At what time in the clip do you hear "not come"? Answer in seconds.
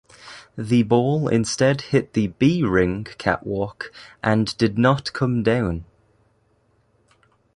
4.75-5.43